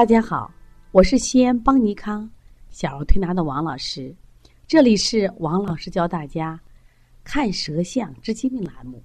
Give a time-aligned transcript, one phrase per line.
[0.00, 0.50] 大家好，
[0.92, 2.26] 我是西安邦尼康
[2.70, 4.16] 小儿推拿的王老师，
[4.66, 6.58] 这里是王老师教大家
[7.22, 9.02] 看舌象治疾病栏目。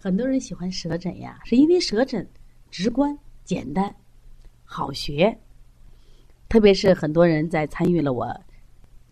[0.00, 2.28] 很多人喜欢舌诊呀，是因为舌诊
[2.72, 3.94] 直观、简单、
[4.64, 5.38] 好学。
[6.48, 8.28] 特别是很多人在参与了我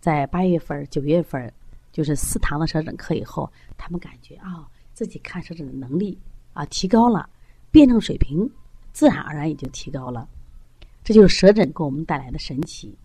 [0.00, 1.48] 在八月份、九月份
[1.92, 6.18] 就是四堂的舌诊课以后，他们感觉啊、自己看舌诊的能力
[6.54, 7.30] 啊提高了，
[7.70, 8.50] 辩证水平
[8.92, 10.28] 自然而然也就提高了。
[11.04, 12.96] 这就是舌诊给我们带来的神奇。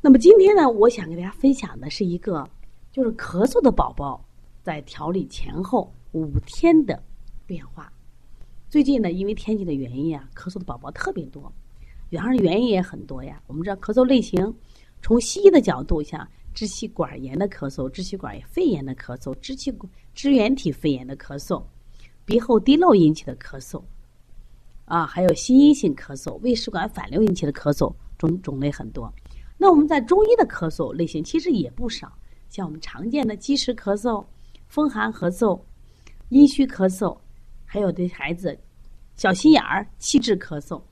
[0.00, 2.44] 那么今天呢，我想给大家分享的是一个，
[2.90, 4.22] 就是咳嗽的宝宝
[4.60, 7.00] 在调理前后五天的
[7.46, 7.92] 变化。
[8.68, 11.52] 最近呢，因为天气的原因啊，咳嗽的宝宝特别多，
[12.08, 13.40] 然而原因也很多呀。
[13.46, 14.52] 我们知道咳嗽类型，
[15.00, 19.72] 从西医的角度，像支气管炎的咳嗽、支气管肺炎的咳嗽、支气
[20.12, 21.62] 支原体肺炎的咳嗽、
[22.24, 23.80] 鼻后滴漏引起的咳嗽。
[24.90, 29.12] 啊，还有心因性咳嗽、胃食管反流引起的咳嗽，种种类很多。
[29.56, 32.12] 那我们在中医的咳嗽类型其实也不少，
[32.48, 34.24] 像我们常见的积食咳嗽、
[34.66, 35.60] 风寒咳嗽、
[36.30, 37.16] 阴虚咳嗽，
[37.64, 38.58] 还有对孩子
[39.14, 40.82] 小心眼儿、气滞咳嗽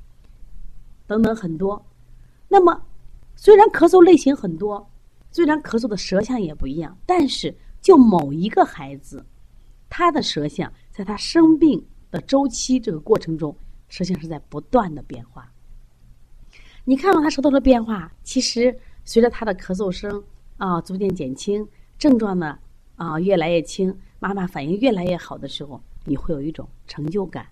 [1.09, 1.85] 等等很多。
[2.47, 2.81] 那么，
[3.35, 4.89] 虽然咳嗽类型很多，
[5.33, 9.27] 虽然咳嗽的舌象也不一样，但是就某一个孩子，
[9.91, 13.53] 他的舌象在他生病的周期这个过程中。
[13.89, 15.53] 舌象是在不断的变化。
[16.85, 20.23] 你看到他舌头的变化，其实随着他的咳嗽声
[20.57, 21.67] 啊逐渐减轻，
[21.99, 22.59] 症状呢
[22.97, 27.47] 啊越来越轻，妈妈反应越来越好的时候，你会有一种成就感。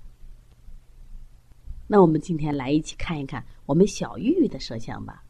[1.87, 5.23] 那我们今天来一起看一看我们小玉玉的舌象吧。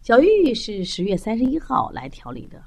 [0.00, 2.62] 小玉玉是十月三十一号来调理的。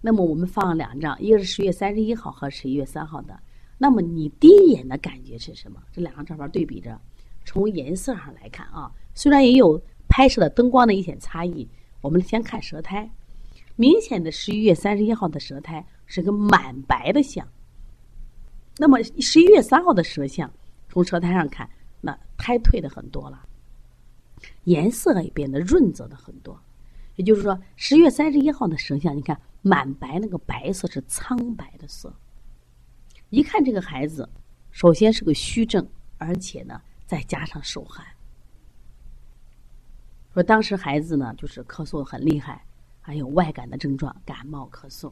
[0.00, 3.38] 那么我们放了两张，一个是十月三十一号和十一月三号的。
[3.82, 5.82] 那么你第一眼的感觉是什么？
[5.92, 6.96] 这两张照片对比着，
[7.44, 11.68] 从颜色上来看啊，虽然也有拍摄的灯光的一些差异，
[12.00, 13.10] 我们先看舌苔。
[13.74, 17.44] 明显的十一月三十一号的舌苔是个满白的象。
[18.78, 20.48] 那么十一月三号的舌象，
[20.88, 21.68] 从舌苔上看，
[22.00, 23.44] 那苔退的很多了，
[24.62, 26.56] 颜色也变得润泽的很多。
[27.16, 32.14] 也就是说，十月三十一号的舌象，你看满白那个白色是苍白的色。
[33.32, 34.28] 一看这个孩子，
[34.72, 35.88] 首先是个虚症，
[36.18, 38.06] 而且呢再加上受寒。
[40.34, 42.62] 说当时孩子呢就是咳嗽很厉害，
[43.00, 45.10] 还有外感的症状，感冒咳嗽。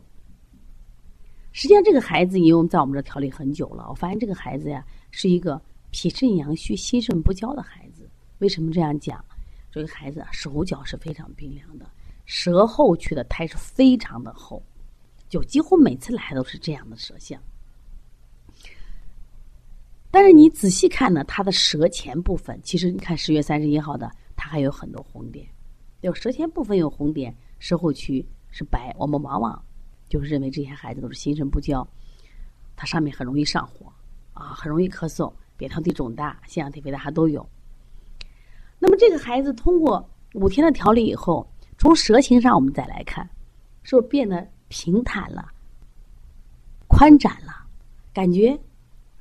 [1.52, 5.58] 实际上这个孩子，因为在我们这调理很久了，我发现这个孩子呀是一个
[5.90, 8.06] 脾肾阳虚、心肾不交的孩子。
[8.40, 9.24] 为什么这样讲？
[9.72, 11.90] 这个孩子手脚是非常冰凉的，
[12.26, 14.62] 舌后区的苔是非常的厚，
[15.26, 17.42] 就几乎每次来都是这样的舌象。
[20.10, 25.46] 但是你仔细看呢，他的舌前部分，其实你看十月三十一号的，他还有很多红点，
[26.00, 28.92] 有舌前部分有红点，舌后区是白。
[28.98, 29.64] 我们往往
[30.08, 31.86] 就是认为这些孩子都是心神不交，
[32.74, 33.86] 他上面很容易上火
[34.32, 37.48] 啊，很容易咳嗽，扁桃体肿大、腺样体肥大还都有。
[38.80, 41.48] 那么这个孩子通过五天的调理以后，
[41.78, 43.24] 从舌形上我们再来看，
[43.84, 45.46] 是不是变得平坦了、
[46.88, 47.52] 宽展了，
[48.12, 48.58] 感觉？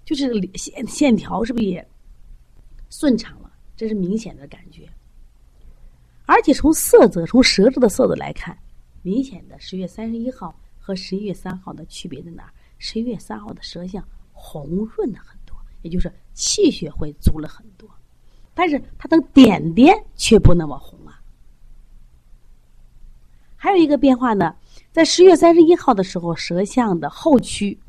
[0.09, 1.87] 就是线线条是不是也
[2.89, 3.51] 顺畅了？
[3.77, 4.89] 这是明显的感觉。
[6.25, 8.57] 而且从色泽，从舌质的色泽来看，
[9.03, 12.51] 明显的十月三十一号和十一月三号的区别在哪？
[12.79, 14.03] 十一月三号的舌象
[14.33, 17.87] 红润了很多，也就是气血会足了很多，
[18.55, 21.21] 但是它的点点却不那么红啊。
[23.55, 24.55] 还有一个变化呢，
[24.91, 27.79] 在十月三十一号的时候，舌象的后区。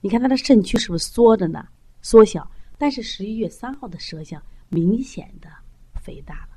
[0.00, 1.66] 你看他的肾区是不是缩着呢？
[2.02, 2.48] 缩小，
[2.78, 5.48] 但是十一月三号的舌象明显的
[6.00, 6.56] 肥大了。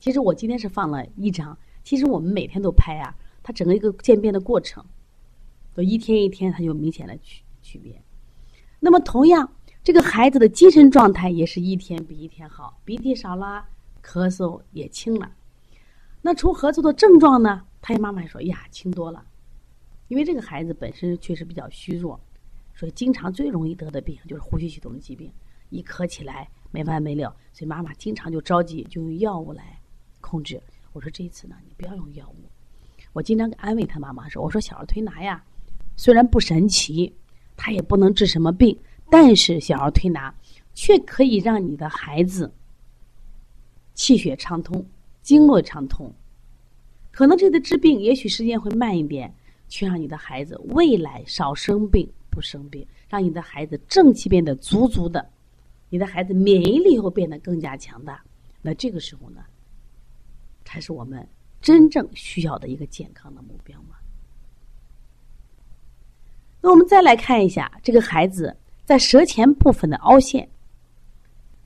[0.00, 4.84] 其实我今天是放了一张，其实我们每天都拍啊，它整个一个渐变的过程，
[5.74, 8.02] 都一天一天它就明显的区区别。
[8.80, 9.50] 那么同样，
[9.82, 13.64] 这个孩子的精神状态也是一天比一天好，鼻涕少了，
[14.02, 15.30] 咳嗽也轻了。
[16.20, 17.62] 那从咳嗽的症状呢？
[17.80, 19.24] 他妈妈说呀，轻多了。
[20.08, 22.20] 因为这个孩子本身确实比较虚弱，
[22.76, 25.30] 所以经常最容易得的病就是呼吸系统的疾病，
[25.70, 29.78] 一咳起来没完没了，所以妈妈经常就着急，就用药物来
[30.20, 30.60] 控制。
[30.92, 32.34] 我说这一次呢，你不要用药物。
[33.12, 35.44] 我经常安慰他妈妈说：“我说小儿推拿呀，
[35.94, 37.14] 虽然不神奇，
[37.56, 38.76] 它也不能治什么病，
[39.08, 40.34] 但是小儿推拿
[40.74, 42.52] 却可以让你的孩子
[43.94, 44.84] 气血畅通、
[45.22, 46.12] 经络畅通。
[47.12, 49.32] 可能这次治病也许时间会慢一点。”
[49.66, 55.24] 却让你的孩子未来少生病，不生病，让你的孩子正气变得足足的，
[55.88, 58.20] 你的孩子免疫力会变得更加强大。
[58.60, 59.44] 那这个时候呢，
[60.64, 61.26] 才是我们
[61.60, 63.94] 真正需要的一个健康的目标嘛。
[66.60, 70.48] 那我们再来看一下这个孩子在舌前部分的凹陷。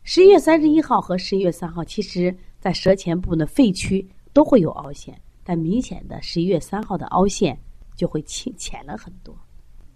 [0.03, 7.59] 十一月三十一号和十一月三号，其实在舌前部的肺区都会有凹陷，但明显的十一月三号的凹陷
[7.95, 9.37] 就会浅浅了很多，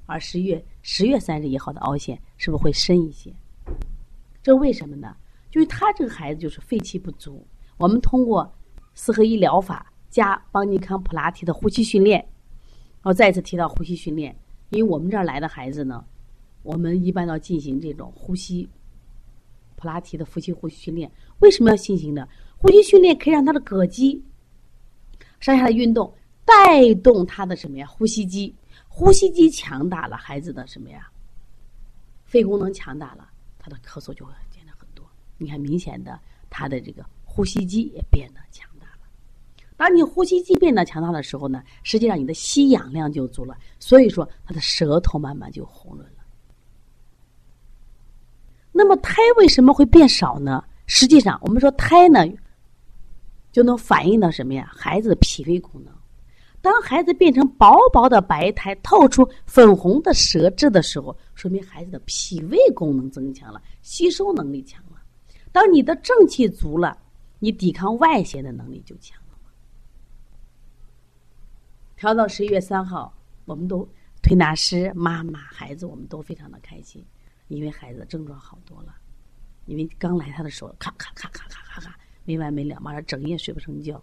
[0.06, 3.32] 而十月十月三十一号的凹陷是不是会深一些？
[4.43, 5.16] 这为什么呢？
[5.50, 7.46] 就是他这个孩子就是肺气不足。
[7.76, 8.52] 我们通过
[8.94, 12.26] 四合一疗法加邦尼康普拉提的呼吸训练，
[13.02, 14.37] 我再次提到呼吸训练，
[14.70, 16.05] 因为我们这儿来的孩子呢，
[16.62, 18.69] 我们一般要进行这种呼吸
[19.76, 21.10] 普拉提的呼吸呼吸训练。
[21.38, 22.28] 为什么要进行呢？
[22.56, 24.22] 呼吸训练可以让他的膈肌
[25.40, 26.12] 上下的运动，
[26.44, 27.87] 带动他的什么呀？
[27.87, 28.55] 呼吸肌，
[28.94, 31.11] 呼吸机强大了，孩子的什么呀？
[32.27, 33.27] 肺功能强大了。
[33.59, 35.03] 他的咳嗽就会减少很多。
[35.39, 39.09] 你看，明显的，他的这个呼吸机也变得强大了。
[39.79, 46.23] 当你呼吸机变得强大的时候呢，实际上你的吸氧量就足了，所以说他的舌头慢慢就红润了。
[48.73, 50.62] 那么胎为什么会变少呢？
[50.87, 52.27] 实际上，我们说胎呢，
[53.53, 54.71] 就能反映到什么呀？
[54.77, 55.94] 孩子的脾胃功能。
[56.62, 65.03] 当孩子变成薄薄的白苔，透出粉红的舌质的时候，说明孩子的脾胃功能增强了，吸收能力强了。
[65.50, 66.97] 当你的正气足了，
[67.41, 69.37] 你抵抗外邪的能力就强了。
[71.97, 73.12] 调到十一月三号，
[73.44, 73.87] 我们都
[74.23, 77.05] 推拿师、妈妈、孩子，我们都非常的开心，
[77.49, 78.94] 因为孩子症状好多了。
[79.67, 84.00] 因为刚来他的时候，咔咔咔咔咔咔咔，没完没了，马上整夜睡不成觉，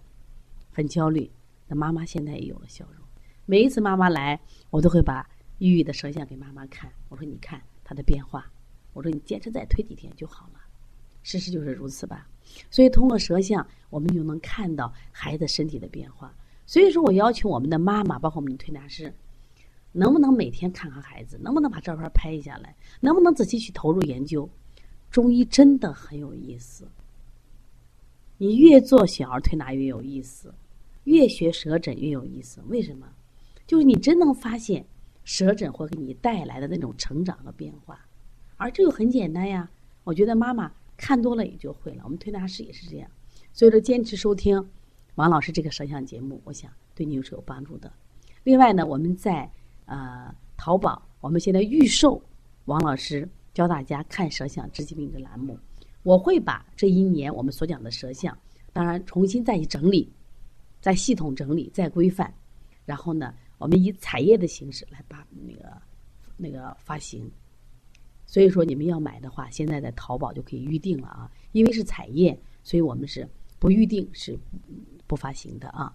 [0.73, 1.29] 很焦虑。
[1.69, 3.05] 那妈妈现在也有了笑容。
[3.45, 4.37] 每一次妈妈来，
[4.71, 5.25] 我都会把
[5.59, 6.91] 玉玉的舌象给妈妈看。
[7.07, 8.51] 我说：“你看她的变化。”
[8.93, 10.59] 我说：“你坚持再推几天就好了。”
[11.21, 12.27] 事实就是如此吧。
[12.71, 16.35] 所以通过舌象，我们就能看到孩子身体的变化。
[16.65, 19.13] 所以说我要求我们的妈妈，包括我们的推拿师，
[19.91, 21.37] 能不能每天看看孩子？
[21.41, 22.75] 能不能把照片拍下来？
[22.99, 24.49] 能不能仔细去投入研究？
[25.11, 26.87] 中医真的很有意思。
[28.37, 30.53] 你越做小儿推拿越有意思。
[31.09, 33.07] 越学舌诊越有意思，为什么？
[33.65, 34.85] 就是你真能发现
[35.23, 37.99] 舌诊会给你带来的那种成长和变化，
[38.57, 39.67] 而这个很简单呀。
[40.03, 43.09] 我觉得妈妈看多了也就会了，我们推拿师也是这样。
[43.53, 44.63] 所以说，坚持收听
[45.15, 47.91] 王老师这个舌象节目，我想对你是有帮助的。
[48.43, 49.51] 另外呢，我们在
[49.85, 52.21] 呃淘宝，我们现在预售
[52.65, 55.57] 王老师教大家看舌象治疾病的栏目，
[56.03, 58.37] 我会把这一年我们所讲的舌象，
[58.71, 60.13] 当然重新再去整理。
[60.81, 62.33] 再系统整理，再规范，
[62.85, 65.81] 然后呢，我们以彩页的形式来把那个
[66.37, 67.29] 那个发行。
[68.25, 71.31] 所以说，你们要买的话，现在在淘宝就可以预定了啊。
[71.51, 73.27] 因为是彩页，所以我们是
[73.57, 74.37] 不预定是
[75.07, 75.91] 不发行的啊。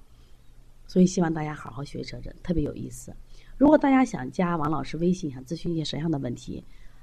[0.86, 3.14] 所以希望大家好好学舌诊，特别有意思。
[3.56, 6.62] 如果大家想加王老师微信，想咨询一些舌象的问题，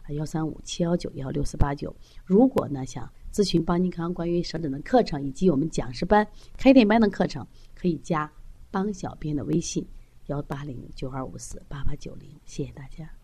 [0.09, 1.95] 幺三五七幺九幺六四八九。
[2.25, 7.47] 如果呢想咨询邦尼康关于舌诊的课程，以及我们讲师班、开店班的课程。
[7.81, 8.31] 可以加
[8.69, 9.83] 帮小编的微信：
[10.27, 13.20] 幺八零九二五四八八九零，谢谢大家。